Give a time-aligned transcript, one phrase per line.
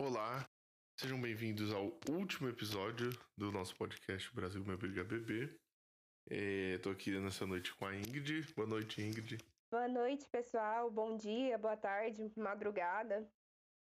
[0.00, 0.48] Olá,
[0.98, 5.54] sejam bem-vindos ao último episódio do nosso podcast Brasil Meu Briga Bebê.
[6.26, 8.50] Estou aqui nessa noite com a Ingrid.
[8.54, 9.36] Boa noite, Ingrid.
[9.70, 10.90] Boa noite, pessoal.
[10.90, 13.30] Bom dia, boa tarde, madrugada.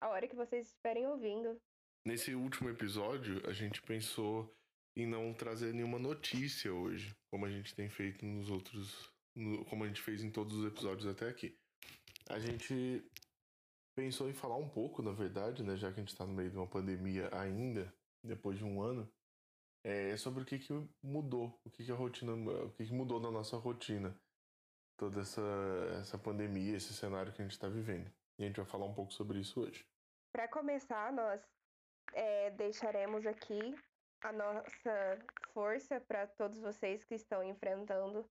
[0.00, 1.60] A hora que vocês estiverem ouvindo.
[2.06, 4.51] Nesse último episódio, a gente pensou
[4.96, 9.12] em não trazer nenhuma notícia hoje, como a gente tem feito nos outros.
[9.37, 11.55] No, como a gente fez em todos os episódios até aqui.
[12.30, 13.05] A gente
[13.96, 16.50] pensou em falar um pouco, na verdade, né, já que a gente está no meio
[16.50, 17.92] de uma pandemia ainda,
[18.23, 19.10] depois de um ano,
[19.82, 23.18] é sobre o que, que mudou, o que, que a rotina, o que, que mudou
[23.18, 24.14] na nossa rotina
[24.96, 25.42] toda essa,
[26.01, 28.12] essa pandemia, esse cenário que a gente está vivendo.
[28.38, 29.87] E a gente vai falar um pouco sobre isso hoje.
[30.32, 31.40] Para começar, nós
[32.12, 33.74] é, deixaremos aqui
[34.23, 35.18] a nossa
[35.54, 38.28] força para todos vocês que estão enfrentando,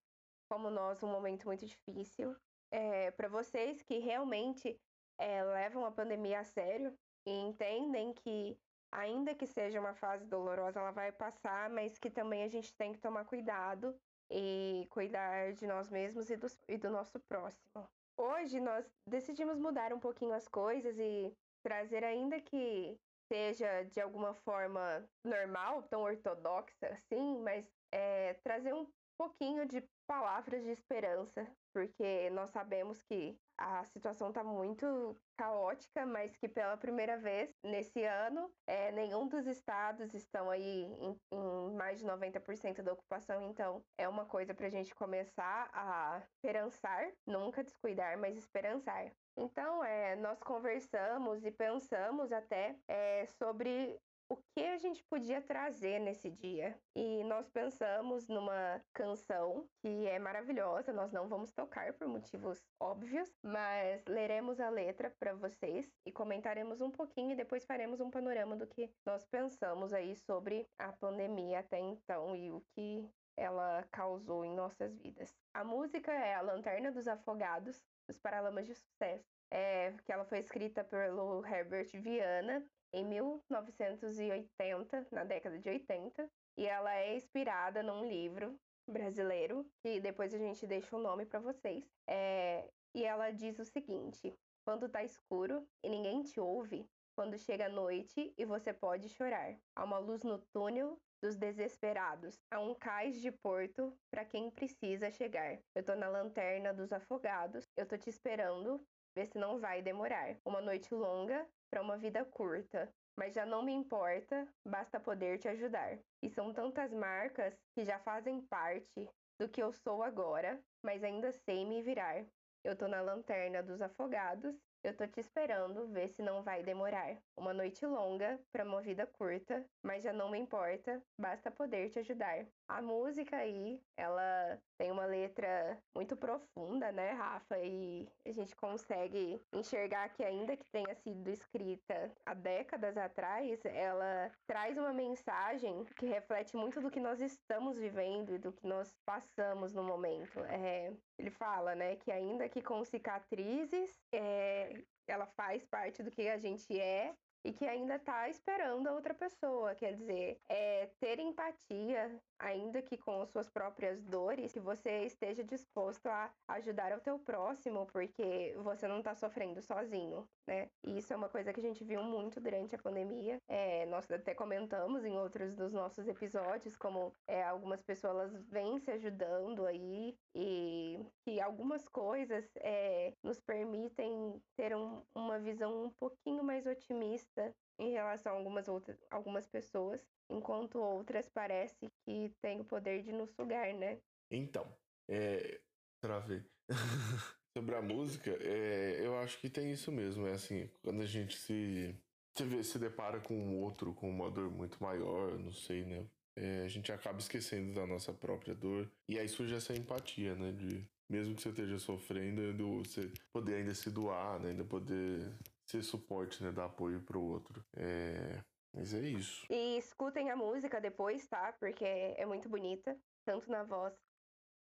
[0.49, 2.35] como nós, um momento muito difícil.
[2.71, 4.79] É, para vocês que realmente
[5.17, 6.93] é, levam a pandemia a sério
[7.25, 8.57] e entendem que,
[8.91, 12.93] ainda que seja uma fase dolorosa, ela vai passar, mas que também a gente tem
[12.93, 13.95] que tomar cuidado
[14.29, 17.87] e cuidar de nós mesmos e do, e do nosso próximo.
[18.17, 22.97] Hoje nós decidimos mudar um pouquinho as coisas e trazer, ainda que
[23.31, 30.63] seja de alguma forma normal, tão ortodoxa assim, mas é, trazer um pouquinho de palavras
[30.63, 37.17] de esperança, porque nós sabemos que a situação está muito caótica, mas que pela primeira
[37.17, 42.93] vez nesse ano, é, nenhum dos estados estão aí em, em mais de 90% da
[42.93, 49.11] ocupação, então é uma coisa para a gente começar a esperançar, nunca descuidar, mas esperançar.
[49.37, 55.99] Então, é, nós conversamos e pensamos até é, sobre o que a gente podia trazer
[55.99, 56.77] nesse dia.
[56.95, 63.31] E nós pensamos numa canção que é maravilhosa, nós não vamos tocar por motivos óbvios,
[63.43, 68.55] mas leremos a letra para vocês e comentaremos um pouquinho e depois faremos um panorama
[68.55, 73.07] do que nós pensamos aí sobre a pandemia até então e o que
[73.37, 75.33] ela causou em nossas vidas.
[75.53, 79.25] A música é A Lanterna dos Afogados, dos Paralamas de Sucesso.
[79.51, 86.65] É, que ela foi escrita pelo Herbert Viana em 1980, na década de 80, e
[86.65, 88.57] ela é inspirada num livro
[88.89, 91.83] brasileiro, que depois a gente deixa o nome para vocês.
[92.07, 94.33] É, e ela diz o seguinte:
[94.65, 99.57] quando tá escuro e ninguém te ouve, quando chega a noite e você pode chorar,
[99.75, 105.11] há uma luz no túnel dos desesperados, há um cais de porto para quem precisa
[105.11, 105.59] chegar.
[105.73, 108.81] Eu tô na lanterna dos afogados, eu tô te esperando,
[109.15, 110.37] vê se não vai demorar.
[110.45, 115.47] Uma noite longa para uma vida curta, mas já não me importa, basta poder te
[115.47, 115.97] ajudar.
[116.21, 119.09] E são tantas marcas que já fazem parte
[119.39, 122.25] do que eu sou agora, mas ainda sei me virar.
[122.63, 127.17] Eu tô na lanterna dos afogados, eu tô te esperando, ver se não vai demorar.
[127.35, 131.99] Uma noite longa para uma vida curta, mas já não me importa, basta poder te
[131.99, 132.45] ajudar.
[132.67, 137.57] A música aí, ela tem uma letra muito profunda, né, Rafa?
[137.59, 144.31] E a gente consegue enxergar que, ainda que tenha sido escrita há décadas atrás, ela
[144.47, 148.93] traz uma mensagem que reflete muito do que nós estamos vivendo e do que nós
[149.05, 150.39] passamos no momento.
[150.45, 154.74] É, ele fala, né, que ainda que com cicatrizes, é,
[155.11, 159.13] ela faz parte do que a gente é e que ainda está esperando a outra
[159.13, 159.75] pessoa.
[159.75, 166.07] Quer dizer, é ter empatia, ainda que com suas próprias dores, que você esteja disposto
[166.07, 170.67] a ajudar o teu próximo, porque você não está sofrendo sozinho, né?
[170.85, 173.37] E isso é uma coisa que a gente viu muito durante a pandemia.
[173.47, 178.91] É, nós até comentamos em outros dos nossos episódios como é, algumas pessoas vêm se
[178.91, 186.43] ajudando aí e que algumas coisas é, nos permitem ter um, uma visão um pouquinho
[186.43, 192.65] mais otimista em relação a algumas outras algumas pessoas, enquanto outras parece que têm o
[192.65, 193.99] poder de nos sugar, né?
[194.31, 194.67] Então,
[195.09, 195.59] é,
[196.01, 196.43] travei.
[197.57, 200.27] Sobre a música, é, eu acho que tem isso mesmo.
[200.27, 201.95] É assim, quando a gente se,
[202.37, 206.05] se, se depara com um outro com uma dor muito maior, não sei, né?
[206.37, 208.91] É, a gente acaba esquecendo da nossa própria dor.
[209.07, 210.51] E aí surge essa empatia, né?
[210.51, 212.41] De mesmo que você esteja sofrendo,
[212.83, 214.49] você poder ainda se doar, né?
[214.49, 215.33] Ainda poder
[215.65, 216.51] ser suporte, né?
[216.51, 217.63] Dar apoio pro outro.
[217.77, 218.43] É...
[218.75, 219.45] Mas é isso.
[219.49, 221.53] E escutem a música depois, tá?
[221.53, 222.97] Porque é muito bonita.
[223.25, 223.93] Tanto na voz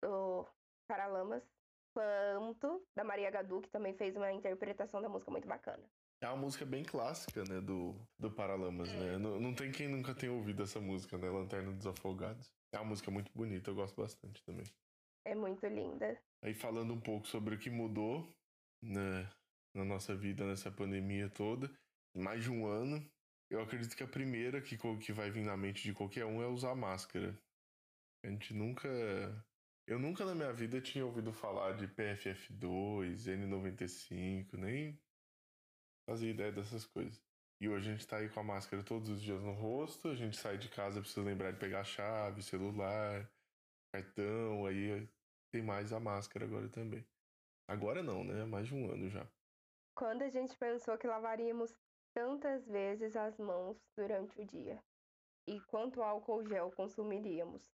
[0.01, 0.48] do
[0.88, 1.44] Paralamas,
[1.94, 5.83] quanto da Maria Gadu, que também fez uma interpretação da música muito bacana.
[6.21, 8.98] É uma música bem clássica, né, do, do Paralamas, né?
[8.98, 9.12] é.
[9.12, 9.18] né?
[9.18, 11.30] Não, não tem quem nunca tenha ouvido essa música, né?
[11.30, 12.50] Lanterna dos Afogados.
[12.74, 14.65] É uma música muito bonita, eu gosto bastante também.
[15.25, 16.19] É muito linda.
[16.42, 18.33] Aí falando um pouco sobre o que mudou,
[18.81, 19.30] né,
[19.75, 21.69] na nossa vida nessa pandemia toda,
[22.15, 23.06] mais de um ano.
[23.49, 26.47] Eu acredito que a primeira que, que vai vir na mente de qualquer um é
[26.47, 27.38] usar máscara.
[28.23, 28.88] A gente nunca.
[29.88, 34.99] Eu nunca na minha vida tinha ouvido falar de PFF2, N95, nem
[36.05, 37.21] fazia ideia dessas coisas.
[37.61, 40.15] E hoje a gente tá aí com a máscara todos os dias no rosto, a
[40.15, 43.27] gente sai de casa, precisa lembrar de pegar a chave, celular,
[43.94, 45.09] cartão, aí
[45.51, 47.05] tem mais a máscara agora também.
[47.67, 48.45] Agora não, né?
[48.45, 49.25] Mais de um ano já.
[49.95, 51.73] Quando a gente pensou que lavaríamos
[52.18, 54.81] tantas vezes as mãos durante o dia?
[55.48, 57.72] E quanto álcool gel consumiríamos?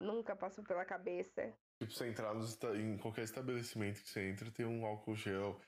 [0.00, 1.54] Nunca passou pela cabeça.
[1.80, 5.60] Tipo, você entrar nos, em qualquer estabelecimento que você entra, tem um álcool gel.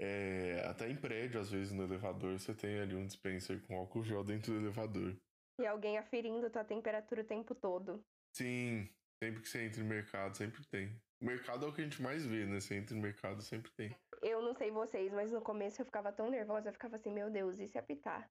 [0.00, 4.02] É, até em prédio, às vezes, no elevador, você tem ali um dispenser com álcool
[4.02, 5.14] gel dentro do elevador.
[5.60, 8.02] E alguém aferindo tua temperatura o tempo todo.
[8.34, 8.88] Sim,
[9.22, 10.98] sempre que você entra no mercado, sempre tem.
[11.20, 12.58] O mercado é o que a gente mais vê, né?
[12.58, 13.94] Você entra no mercado, sempre tem.
[14.22, 17.28] Eu não sei vocês, mas no começo eu ficava tão nervosa, eu ficava assim, meu
[17.28, 18.30] Deus, e se apitar?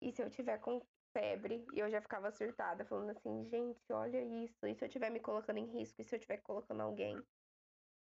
[0.00, 0.80] E se eu tiver com
[1.12, 1.66] febre?
[1.74, 4.66] E eu já ficava surtada, falando assim, gente, olha isso.
[4.66, 6.00] E se eu estiver me colocando em risco?
[6.00, 7.22] E se eu estiver colocando alguém?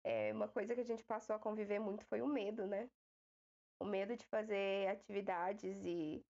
[0.04, 2.90] É, uma coisa que a gente passou a conviver muito foi o medo, né?
[3.80, 6.22] O medo de fazer atividades e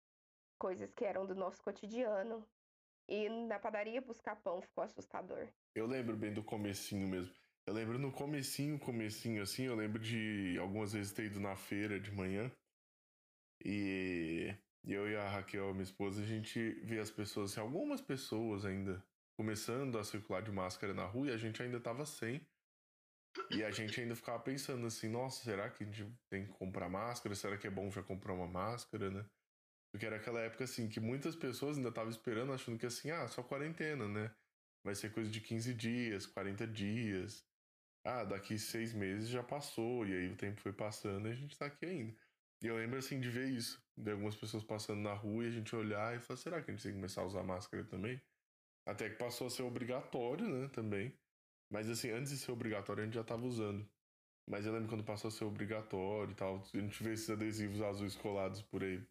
[0.58, 2.46] coisas que eram do nosso cotidiano.
[3.08, 5.48] E na padaria buscar pão ficou assustador.
[5.74, 7.39] Eu lembro bem do comecinho mesmo.
[7.70, 12.00] Eu lembro no comecinho, comecinho assim, eu lembro de algumas vezes ter ido na feira
[12.00, 12.50] de manhã.
[13.64, 14.52] E
[14.84, 19.00] eu e a Raquel, minha esposa, a gente vê as pessoas, assim, algumas pessoas ainda
[19.38, 22.44] começando a circular de máscara na rua e a gente ainda tava sem.
[23.52, 26.88] E a gente ainda ficava pensando assim, nossa, será que a gente tem que comprar
[26.88, 27.36] máscara?
[27.36, 29.24] Será que é bom já comprar uma máscara, né?
[29.92, 33.28] Porque era aquela época assim que muitas pessoas ainda estavam esperando, achando que assim, ah,
[33.28, 34.34] só quarentena, né?
[34.84, 37.48] Vai ser coisa de 15 dias, 40 dias.
[38.04, 41.56] Ah, daqui seis meses já passou, e aí o tempo foi passando e a gente
[41.56, 42.16] tá aqui ainda.
[42.62, 45.50] E eu lembro assim de ver isso, de algumas pessoas passando na rua e a
[45.50, 48.20] gente olhar e falar, será que a gente tem que começar a usar máscara também?
[48.86, 51.18] Até que passou a ser obrigatório, né, também.
[51.70, 53.88] Mas assim, antes de ser obrigatório a gente já tava usando.
[54.48, 57.80] Mas eu lembro quando passou a ser obrigatório e tal, a gente vê esses adesivos
[57.80, 59.06] azuis colados por aí.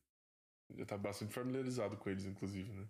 [0.75, 2.89] Já tá bastante familiarizado com eles, inclusive, né?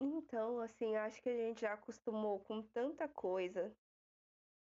[0.00, 3.76] Então, assim, acho que a gente já acostumou com tanta coisa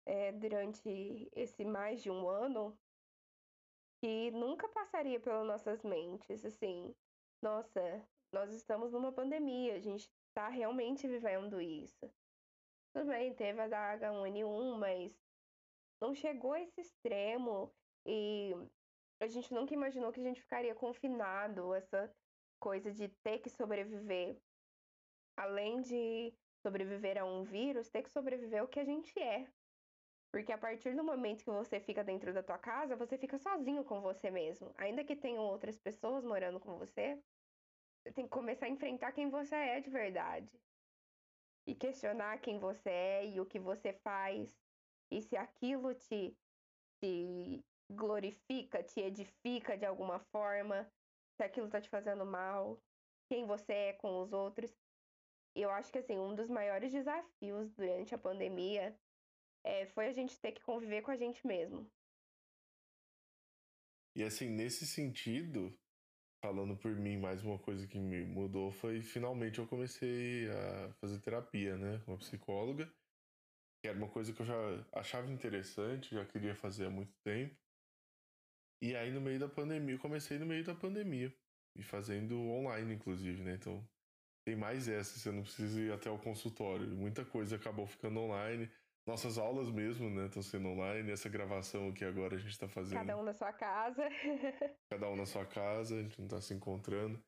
[0.06, 2.78] é, durante esse mais de um ano
[4.00, 6.94] que nunca passaria pelas nossas mentes, assim,
[7.42, 12.10] nossa, nós estamos numa pandemia, a gente está realmente vivendo isso.
[12.94, 15.18] Tudo bem, teve a da H1N1, mas
[16.00, 17.74] não chegou a esse extremo
[18.06, 18.52] e
[19.20, 22.14] a gente nunca imaginou que a gente ficaria confinado, essa
[22.60, 24.38] coisa de ter que sobreviver.
[25.36, 29.46] Além de sobreviver a um vírus, ter que sobreviver ao que a gente é.
[30.30, 33.84] Porque a partir do momento que você fica dentro da tua casa, você fica sozinho
[33.84, 34.72] com você mesmo.
[34.76, 37.22] Ainda que tenham outras pessoas morando com você,
[38.02, 40.60] você tem que começar a enfrentar quem você é de verdade.
[41.66, 44.56] E questionar quem você é e o que você faz.
[45.10, 46.36] E se aquilo te,
[47.02, 50.88] te glorifica, te edifica de alguma forma,
[51.36, 52.80] se aquilo tá te fazendo mal,
[53.28, 54.72] quem você é com os outros.
[55.54, 58.96] Eu acho que assim, um dos maiores desafios durante a pandemia
[59.66, 61.90] é, foi a gente ter que conviver com a gente mesmo.
[64.14, 65.76] E assim, nesse sentido,
[66.40, 71.18] falando por mim, mais uma coisa que me mudou foi finalmente eu comecei a fazer
[71.18, 72.90] terapia, né, com uma psicóloga.
[73.82, 74.54] Que era uma coisa que eu já
[74.92, 77.54] achava interessante, já queria fazer há muito tempo.
[78.80, 81.34] E aí no meio da pandemia, eu comecei no meio da pandemia.
[81.74, 83.54] E fazendo online, inclusive, né?
[83.54, 83.86] Então
[84.46, 86.86] tem mais essa, você não precisa ir até o consultório.
[86.96, 88.70] Muita coisa acabou ficando online.
[89.06, 91.12] Nossas aulas mesmo, né, estão sendo online.
[91.12, 92.98] Essa gravação aqui agora a gente está fazendo.
[92.98, 94.02] Cada um na sua casa.
[94.90, 97.22] Cada um na sua casa, a gente não está se encontrando.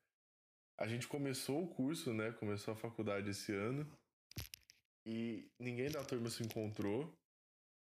[0.77, 2.33] A gente começou o curso, né?
[2.33, 3.89] Começou a faculdade esse ano.
[5.05, 7.17] E ninguém da turma se encontrou.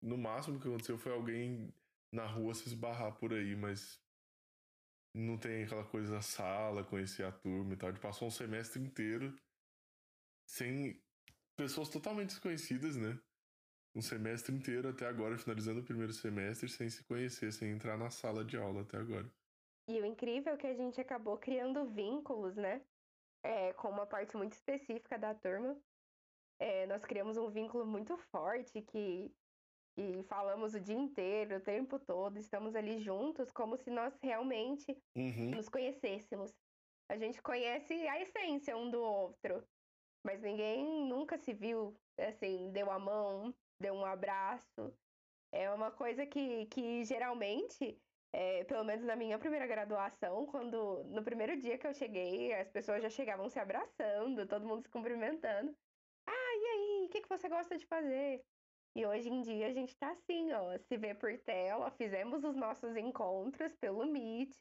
[0.02, 1.74] No máximo que aconteceu foi alguém
[2.14, 4.00] na rua se esbarrar por aí, mas
[5.16, 7.90] não tem aquela coisa da sala, conhecer a turma e tal.
[7.90, 9.36] A gente passou um semestre inteiro
[10.48, 11.02] sem
[11.58, 13.20] pessoas totalmente desconhecidas, né?
[13.96, 18.10] Um semestre inteiro até agora, finalizando o primeiro semestre, sem se conhecer, sem entrar na
[18.10, 19.30] sala de aula até agora.
[19.88, 22.82] E o incrível é que a gente acabou criando vínculos, né?
[23.44, 25.76] É, com uma parte muito específica da turma.
[26.60, 29.34] É, nós criamos um vínculo muito forte que,
[29.96, 34.96] que falamos o dia inteiro, o tempo todo, estamos ali juntos, como se nós realmente
[35.16, 35.52] uhum.
[35.52, 36.54] nos conhecêssemos.
[37.10, 39.64] A gente conhece a essência um do outro,
[40.24, 44.98] mas ninguém nunca se viu, assim, deu a mão, deu um abraço.
[45.52, 48.02] É uma coisa que, que geralmente
[48.34, 52.70] É, pelo menos na minha primeira graduação, quando no primeiro dia que eu cheguei, as
[52.70, 55.76] pessoas já chegavam se abraçando, todo mundo se cumprimentando.
[56.28, 56.66] Ah, e
[57.02, 58.46] aí, o que, que você gosta de fazer?
[58.96, 62.56] E hoje em dia a gente tá assim, ó, se vê por tela, fizemos os
[62.56, 64.58] nossos encontros pelo Meet,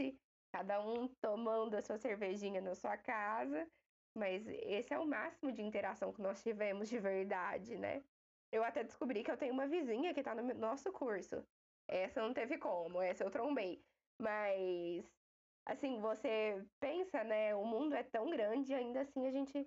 [0.53, 3.71] cada um tomando a sua cervejinha na sua casa,
[4.15, 8.05] mas esse é o máximo de interação que nós tivemos de verdade, né?
[8.53, 11.45] Eu até descobri que eu tenho uma vizinha que tá no nosso curso.
[11.87, 13.83] Essa não teve como, essa eu trombei.
[14.21, 15.05] Mas,
[15.67, 17.55] assim, você pensa, né?
[17.55, 19.67] O mundo é tão grande, ainda assim a gente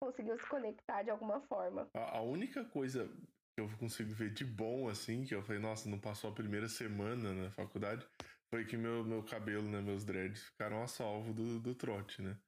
[0.00, 1.88] conseguiu se conectar de alguma forma.
[1.94, 3.08] A, a única coisa
[3.56, 6.68] que eu consigo ver de bom, assim, que eu falei, nossa, não passou a primeira
[6.68, 8.06] semana na faculdade,
[8.50, 12.38] foi que meu, meu cabelo, né, meus dreads ficaram a salvo do, do trote, né?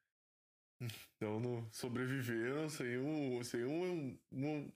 [1.16, 4.72] Então sobreviveram sem um, sem um, um,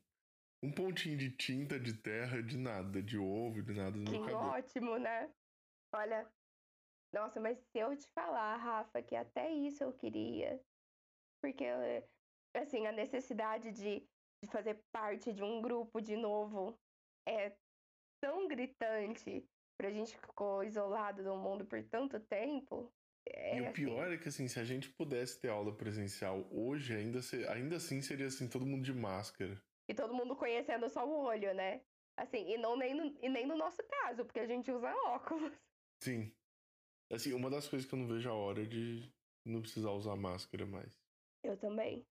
[0.62, 4.21] um pontinho de tinta, de terra, de nada, de ovo, de nada no que meu
[4.21, 4.54] cabelo.
[4.54, 5.33] ótimo, né?
[5.95, 6.31] Olha,
[7.14, 10.61] nossa, mas se eu te falar, Rafa, que até isso eu queria,
[11.40, 11.64] porque,
[12.54, 14.00] assim, a necessidade de,
[14.42, 16.78] de fazer parte de um grupo de novo
[17.28, 17.57] é
[18.21, 19.45] tão gritante
[19.76, 22.90] pra gente que ficou isolado do mundo por tanto tempo.
[23.28, 26.49] É, E o assim, pior é que, assim, se a gente pudesse ter aula presencial
[26.50, 29.61] hoje, ainda, se- ainda assim seria, assim, todo mundo de máscara.
[29.92, 31.82] E todo mundo conhecendo só o olho, né?
[32.16, 35.52] Assim, e, não nem no, e nem no nosso caso, porque a gente usa óculos.
[36.02, 36.32] Sim.
[37.12, 39.12] Assim, uma das coisas que eu não vejo a hora é de
[39.44, 40.99] não precisar usar máscara mais.
[41.44, 42.06] Eu também.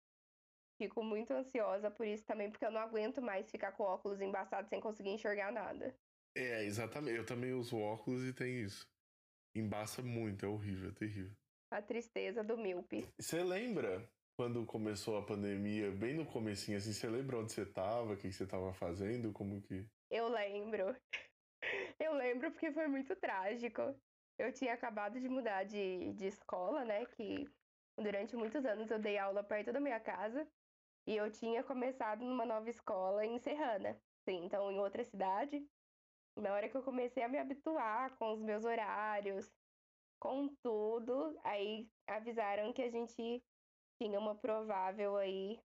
[0.77, 4.67] Fico muito ansiosa por isso também, porque eu não aguento mais ficar com óculos embaçados
[4.67, 5.95] sem conseguir enxergar nada.
[6.36, 7.15] É, exatamente.
[7.15, 8.86] Eu também uso óculos e tem isso.
[9.55, 11.31] Embaça muito, é horrível, é terrível.
[11.71, 13.07] A tristeza do míope.
[13.17, 14.05] Você lembra
[14.39, 18.31] quando começou a pandemia, bem no comecinho, assim, você lembra onde você tava, o que
[18.31, 19.86] você tava fazendo, como que...
[20.10, 20.96] Eu lembro.
[22.00, 23.81] Eu lembro porque foi muito trágico.
[24.38, 27.05] Eu tinha acabado de mudar de, de escola, né?
[27.08, 27.50] Que
[27.98, 30.48] durante muitos anos eu dei aula perto da minha casa.
[31.05, 34.00] E eu tinha começado numa nova escola em Serrana.
[34.24, 35.62] Sim, então em outra cidade.
[36.38, 39.51] Na hora que eu comecei a me habituar com os meus horários,
[40.17, 43.43] com tudo, aí avisaram que a gente
[44.00, 45.60] tinha uma provável aí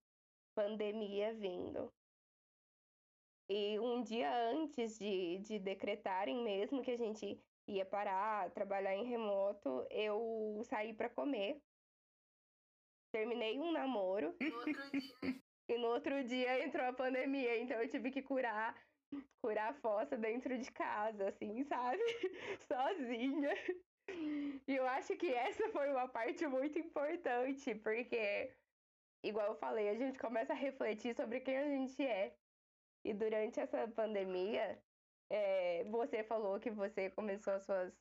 [0.55, 1.95] pandemia vindo.
[3.49, 9.05] E um dia antes de, de decretarem mesmo que a gente ia parar, trabalhar em
[9.05, 11.63] remoto, eu saí para comer.
[13.13, 14.65] Terminei um namoro No
[15.69, 18.75] e no outro dia entrou a pandemia, então eu tive que curar,
[19.41, 22.03] curar a fossa dentro de casa, assim, sabe?
[22.67, 23.55] Sozinha.
[24.09, 28.55] E eu acho que essa foi uma parte muito importante, porque,
[29.23, 32.37] igual eu falei, a gente começa a refletir sobre quem a gente é.
[33.05, 34.83] E durante essa pandemia,
[35.31, 37.95] é, você falou que você começou as suas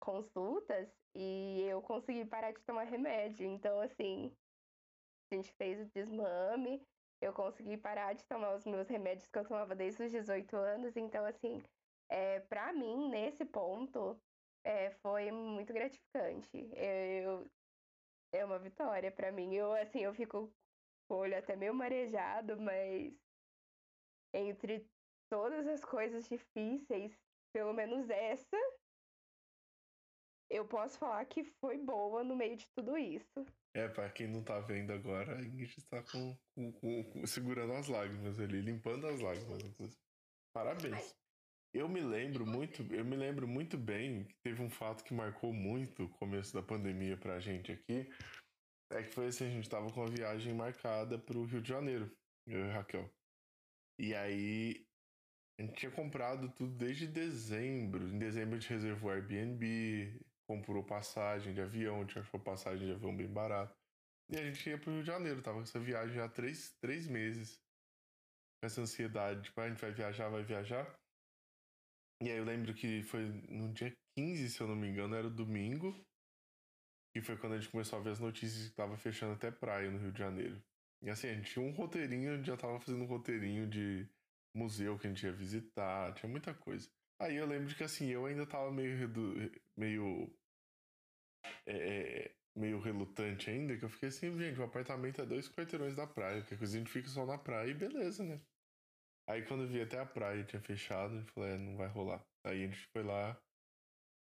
[0.00, 3.46] consultas e eu consegui parar de tomar remédio.
[3.46, 4.36] Então, assim,
[5.30, 6.82] a gente fez o desmame,
[7.20, 10.96] eu consegui parar de tomar os meus remédios que eu tomava desde os 18 anos.
[10.96, 11.62] Então, assim,
[12.08, 14.20] é, para mim, nesse ponto,
[14.64, 16.50] é, foi muito gratificante.
[16.76, 17.46] Eu,
[18.32, 19.54] é uma vitória para mim.
[19.54, 20.50] Eu, assim, eu fico
[21.08, 23.12] com o olho até meio marejado, mas
[24.34, 24.86] entre
[25.30, 27.12] todas as coisas difíceis,
[27.52, 28.56] pelo menos essa,
[30.50, 33.46] eu posso falar que foi boa no meio de tudo isso.
[33.74, 37.72] É, pra quem não tá vendo agora, a Ingrid está com, com- com- com- segurando
[37.72, 40.00] as lágrimas ali, limpando as lágrimas, inclusive.
[40.52, 41.19] Parabéns.
[41.72, 45.52] Eu me lembro muito, eu me lembro muito bem que teve um fato que marcou
[45.52, 48.10] muito o começo da pandemia pra gente aqui.
[48.92, 52.10] É que foi assim, a gente tava com uma viagem marcada pro Rio de Janeiro,
[52.48, 53.08] eu e Raquel.
[54.00, 54.84] E aí
[55.60, 58.08] a gente tinha comprado tudo desde dezembro.
[58.08, 62.94] Em dezembro a gente reservou Airbnb, comprou passagem de avião, a gente achou passagem de
[62.94, 63.78] avião bem barato.
[64.32, 66.74] E a gente ia pro Rio de Janeiro, tava com essa viagem já há três,
[66.82, 67.60] três meses.
[68.60, 70.99] Com essa ansiedade, tipo, "Ah, a gente vai viajar, vai viajar.
[72.22, 75.26] E aí eu lembro que foi no dia 15, se eu não me engano, era
[75.26, 75.94] o domingo.
[77.14, 79.90] E foi quando a gente começou a ver as notícias que tava fechando até praia
[79.90, 80.62] no Rio de Janeiro.
[81.02, 84.06] E assim, a gente tinha um roteirinho, a gente já tava fazendo um roteirinho de
[84.54, 86.88] museu que a gente ia visitar, tinha muita coisa.
[87.18, 89.34] Aí eu lembro que assim, eu ainda tava meio redu...
[89.76, 90.30] meio
[91.66, 95.94] é, é, meio relutante ainda, que eu fiquei assim, gente, o apartamento é dois quarteirões
[95.94, 98.40] da praia, que a coisa a gente fica só na praia e beleza, né?
[99.30, 102.20] Aí quando eu vi até a praia tinha fechado, gente falou, é, não vai rolar.
[102.44, 103.40] Aí a gente foi lá.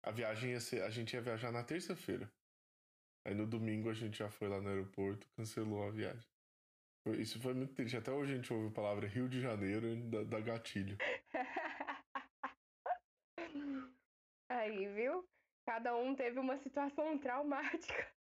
[0.05, 0.83] A viagem ia ser.
[0.83, 2.31] A gente ia viajar na terça-feira.
[3.27, 6.25] Aí no domingo a gente já foi lá no aeroporto, cancelou a viagem.
[7.19, 7.97] Isso foi muito triste.
[7.97, 10.97] Até hoje a gente ouve a palavra Rio de Janeiro dá, dá gatilho.
[14.49, 15.29] Aí, viu?
[15.67, 18.15] Cada um teve uma situação traumática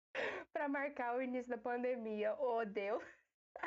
[0.53, 2.33] para marcar o início da pandemia.
[2.39, 3.20] Oh, Deus!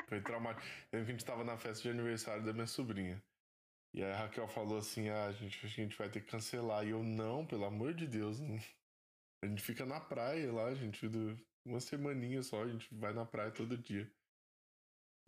[0.06, 0.66] Foi traumático.
[0.92, 3.22] A gente tava na festa de aniversário da minha sobrinha.
[3.92, 6.86] E aí a Raquel falou assim: ah, a gente, a gente vai ter que cancelar.
[6.86, 8.40] E eu, não, pelo amor de Deus.
[8.40, 8.58] Não.
[9.42, 11.06] A gente fica na praia lá, a gente,
[11.66, 14.10] uma semaninha só, a gente vai na praia todo dia.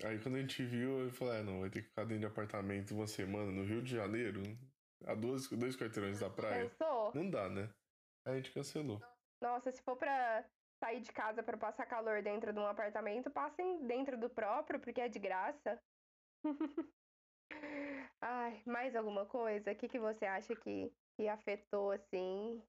[0.05, 2.27] Aí quando a gente viu, eu falei, ah, não, vai ter que ficar dentro de
[2.27, 4.43] apartamento uma semana no Rio de Janeiro,
[5.05, 6.69] a duas, dois quarteirões da praia.
[6.69, 7.15] Pensou?
[7.15, 7.71] Não dá, né?
[8.25, 9.03] Aí a gente cancelou.
[9.41, 10.45] Nossa, se for pra
[10.79, 15.01] sair de casa para passar calor dentro de um apartamento, passem dentro do próprio, porque
[15.01, 15.81] é de graça.
[18.21, 19.73] Ai, mais alguma coisa?
[19.73, 22.63] O que, que você acha que, que afetou, assim?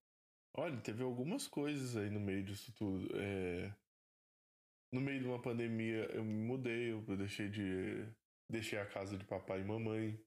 [0.55, 3.07] Olha, teve algumas coisas aí no meio disso tudo.
[3.15, 3.73] É...
[4.91, 8.07] No meio de uma pandemia, eu me mudei, eu deixei de.
[8.49, 10.17] Deixei a casa de papai e mamãe.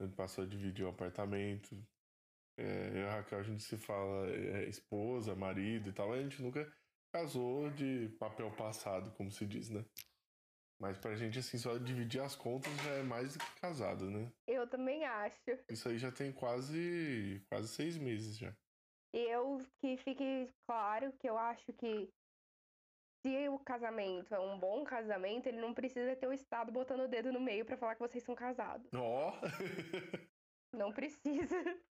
[0.00, 1.80] Gente passou a dividir o um apartamento.
[2.58, 6.12] É, eu e a Raquel, a gente se fala é, esposa, marido e tal.
[6.12, 6.70] A gente nunca
[7.12, 9.84] casou de papel passado, como se diz, né?
[10.80, 14.30] Mas pra gente, assim, só dividir as contas já é mais do que casado, né?
[14.46, 15.58] Eu também acho.
[15.68, 18.54] Isso aí já tem quase, quase seis meses já.
[19.12, 22.08] Eu que fique claro que eu acho que
[23.24, 27.08] se o casamento é um bom casamento, ele não precisa ter o Estado botando o
[27.08, 28.88] dedo no meio para falar que vocês são casados.
[28.94, 29.32] Ó!
[29.32, 29.40] Oh.
[30.76, 31.56] não precisa.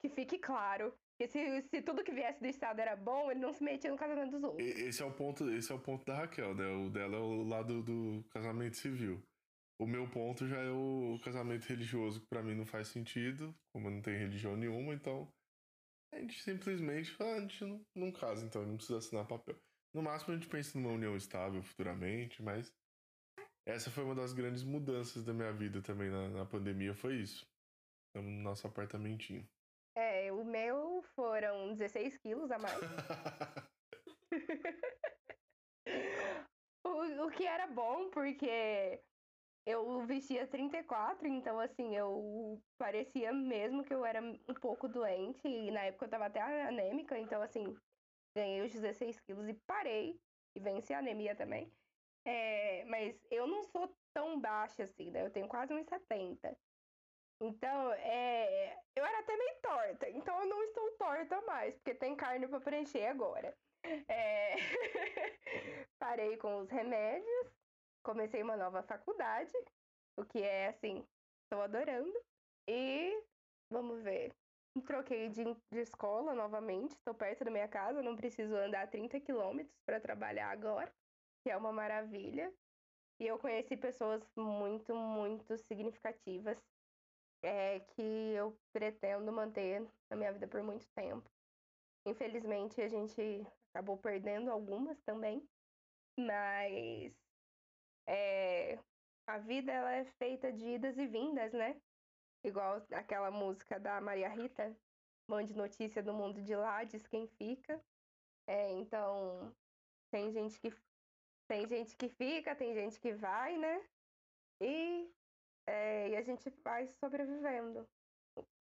[0.00, 0.92] Que fique claro.
[1.22, 3.96] Porque se, se tudo que viesse do Estado era bom, ele não se metia no
[3.96, 4.66] casamento dos outros.
[4.66, 6.66] Esse é o ponto, esse é o ponto da Raquel, né?
[6.68, 9.22] O dela é o lado do casamento civil.
[9.78, 13.86] O meu ponto já é o casamento religioso, que pra mim não faz sentido, como
[13.86, 15.28] eu não tenho religião nenhuma, então
[16.12, 19.56] a gente simplesmente fala, a gente não, não casa, então não precisa assinar papel.
[19.94, 22.72] No máximo a gente pensa numa união estável futuramente, mas
[23.66, 27.46] essa foi uma das grandes mudanças da minha vida também na, na pandemia, foi isso.
[28.08, 29.46] Estamos no nosso apartamentinho.
[29.94, 32.80] É, o meu foram 16 quilos a mais.
[36.84, 39.02] o, o que era bom, porque
[39.66, 45.46] eu vestia 34, então assim, eu parecia mesmo que eu era um pouco doente.
[45.46, 47.74] E na época eu tava até anêmica, então assim,
[48.36, 50.20] ganhei os 16 quilos e parei.
[50.54, 51.72] E venci a anemia também.
[52.26, 55.24] É, mas eu não sou tão baixa assim, né?
[55.24, 56.56] Eu tenho quase 1,70.
[57.40, 60.08] Então, é, eu era até meio torta.
[60.10, 63.56] Então, eu não estou torta mais, porque tem carne para preencher agora.
[64.08, 64.54] É...
[65.98, 67.52] Parei com os remédios,
[68.04, 69.52] comecei uma nova faculdade,
[70.16, 71.04] o que é assim,
[71.44, 72.12] estou adorando.
[72.68, 73.22] E
[73.70, 74.32] vamos ver.
[74.86, 79.74] Troquei de, de escola novamente, estou perto da minha casa, não preciso andar 30 quilômetros
[79.84, 80.90] para trabalhar agora,
[81.44, 82.52] que é uma maravilha.
[83.20, 86.58] E eu conheci pessoas muito, muito significativas
[87.42, 91.28] é, que eu pretendo manter na minha vida por muito tempo.
[92.06, 95.46] Infelizmente, a gente acabou perdendo algumas também,
[96.18, 97.12] mas
[98.06, 98.78] é,
[99.26, 101.80] a vida ela é feita de idas e vindas, né?
[102.44, 104.76] Igual aquela música da Maria Rita,
[105.28, 107.80] mande notícia do mundo de lá, diz quem fica.
[108.46, 109.54] É, então,
[110.10, 110.70] tem gente que
[111.48, 113.84] tem gente que fica, tem gente que vai, né?
[114.60, 115.12] E
[115.66, 117.86] é, e a gente vai sobrevivendo.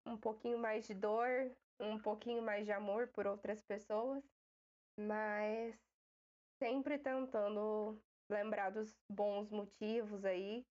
[0.06, 4.24] Um pouquinho mais de dor, um pouquinho mais de amor por outras pessoas,
[4.98, 5.76] mas
[6.62, 10.66] sempre tentando lembrar dos bons motivos aí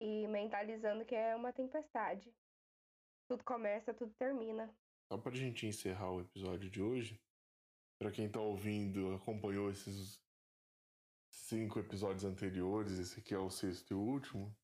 [0.00, 2.32] e mentalizando que é uma tempestade.
[3.28, 4.72] Tudo começa, tudo termina.
[5.12, 7.20] Só pra gente encerrar o episódio de hoje,
[7.98, 10.20] para quem tá ouvindo, acompanhou esses
[11.32, 14.54] cinco episódios anteriores, esse aqui é o sexto e último.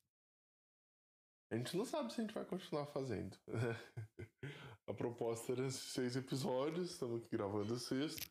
[1.49, 3.37] A gente não sabe se a gente vai continuar fazendo.
[4.85, 8.29] a proposta era seis episódios, estamos aqui gravando o sexto.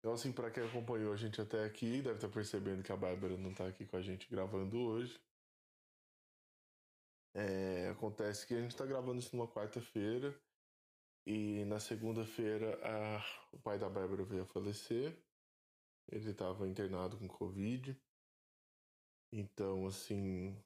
[0.00, 2.96] Então, assim, para quem acompanhou a gente até aqui, deve estar tá percebendo que a
[2.96, 5.20] Bárbara não está aqui com a gente gravando hoje.
[7.34, 10.34] É, acontece que a gente está gravando isso numa quarta-feira
[11.26, 12.78] e na segunda-feira
[13.52, 15.16] o pai da Bárbara veio a falecer.
[16.08, 18.00] Ele estava internado com Covid.
[19.32, 20.56] Então, assim,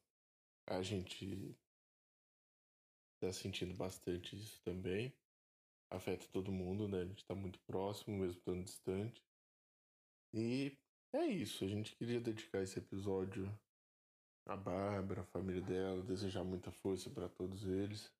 [0.71, 1.57] a gente
[3.21, 5.13] tá sentindo bastante isso também.
[5.91, 7.03] Afeta todo mundo, né?
[7.03, 9.21] A gente tá muito próximo, mesmo estando distante.
[10.33, 10.79] E
[11.13, 11.65] é isso.
[11.65, 13.53] A gente queria dedicar esse episódio
[14.47, 18.13] à Bárbara, à família dela, desejar muita força para todos eles.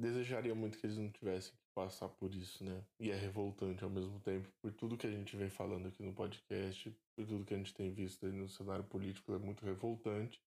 [0.00, 2.82] Desejaria muito que eles não tivessem que passar por isso, né?
[2.98, 6.14] E é revoltante ao mesmo tempo, por tudo que a gente vem falando aqui no
[6.14, 10.42] podcast, por tudo que a gente tem visto aí no cenário político, é muito revoltante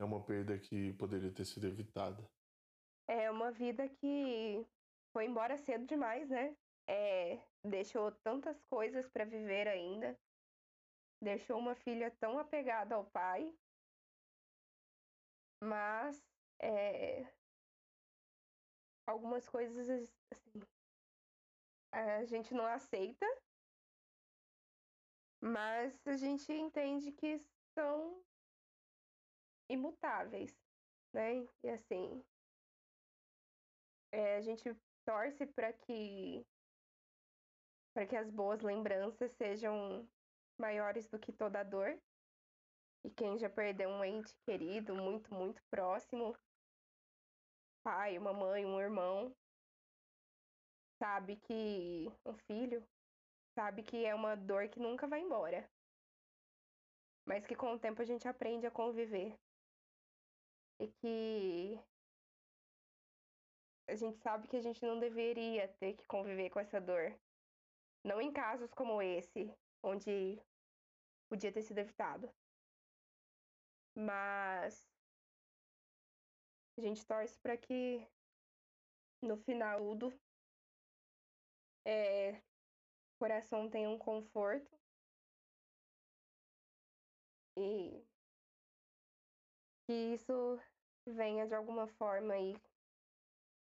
[0.00, 2.26] é uma perda que poderia ter sido evitada.
[3.06, 4.66] É uma vida que
[5.12, 6.56] foi embora cedo demais, né?
[6.88, 10.18] É, deixou tantas coisas para viver ainda.
[11.22, 13.54] Deixou uma filha tão apegada ao pai.
[15.62, 16.18] Mas
[16.62, 17.30] é,
[19.06, 20.62] algumas coisas assim,
[21.92, 23.26] a gente não aceita,
[25.42, 27.38] mas a gente entende que
[27.74, 28.24] são
[29.70, 30.54] imutáveis,
[31.14, 31.46] né?
[31.62, 32.22] E assim,
[34.12, 36.44] é, a gente torce para que
[37.92, 40.08] para que as boas lembranças sejam
[40.58, 42.00] maiores do que toda dor.
[43.04, 46.36] E quem já perdeu um ente querido, muito, muito próximo,
[47.82, 49.34] pai, uma mãe, um irmão,
[51.02, 52.86] sabe que um filho
[53.54, 55.68] sabe que é uma dor que nunca vai embora.
[57.26, 59.36] Mas que com o tempo a gente aprende a conviver.
[60.80, 61.78] E que
[63.86, 67.20] a gente sabe que a gente não deveria ter que conviver com essa dor.
[68.02, 70.40] Não em casos como esse, onde
[71.28, 72.32] podia ter sido evitado.
[73.94, 74.88] Mas
[76.78, 78.08] a gente torce para que
[79.22, 80.18] no final tudo
[81.84, 82.40] é,
[83.18, 84.78] coração tenha um conforto
[87.58, 88.02] e
[89.86, 90.32] que isso
[91.06, 92.54] venha de alguma forma aí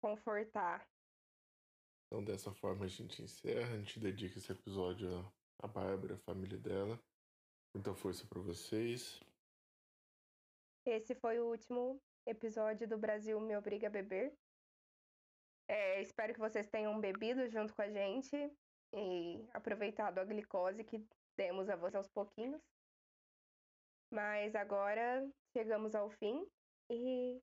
[0.00, 0.86] confortar.
[2.06, 3.74] Então, dessa forma, a gente encerra.
[3.74, 5.08] A gente dedica esse episódio
[5.62, 7.00] à Bárbara, a família dela.
[7.74, 9.20] Muita força para vocês.
[10.84, 14.32] Esse foi o último episódio do Brasil Me Obriga a Beber.
[15.68, 18.34] É, espero que vocês tenham bebido junto com a gente
[18.92, 22.60] e aproveitado a glicose que demos a vocês aos pouquinhos.
[24.12, 26.44] Mas agora chegamos ao fim
[26.90, 27.40] e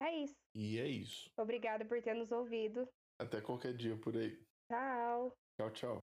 [0.00, 0.34] é isso.
[0.54, 1.30] E é isso.
[1.36, 2.88] Obrigada por ter nos ouvido.
[3.18, 4.38] Até qualquer dia por aí.
[4.68, 5.36] Tchau.
[5.56, 6.00] Tchau, tchau.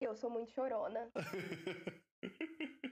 [0.00, 1.10] Eu sou muito chorona.